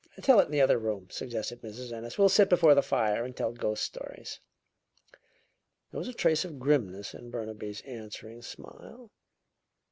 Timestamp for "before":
2.49-2.73